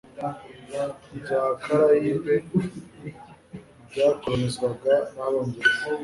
[1.17, 2.35] bya Karayibe
[3.89, 5.89] byakoronizwaga n'Abongereza,